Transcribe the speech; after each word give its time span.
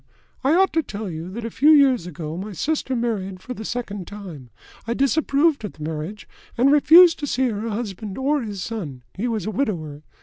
I 0.43 0.55
ought 0.55 0.73
to 0.73 0.81
tell 0.81 1.11
you, 1.11 1.29
that 1.29 1.45
a 1.45 1.51
few 1.51 1.69
years 1.69 2.07
ago 2.07 2.35
my 2.35 2.53
sister 2.53 2.95
married 2.95 3.39
for 3.39 3.53
the 3.53 3.63
second 3.63 4.07
time. 4.07 4.49
I 4.87 4.95
disapproved 4.95 5.63
of 5.63 5.73
the 5.73 5.83
marriage, 5.83 6.27
and 6.57 6.71
refused 6.71 7.19
to 7.19 7.27
see 7.27 7.49
her 7.49 7.69
husband 7.69 8.17
or 8.17 8.41
his 8.41 8.63
son 8.63 9.03
he 9.13 9.27
was 9.27 9.45
a 9.45 9.51
widower. 9.51 10.01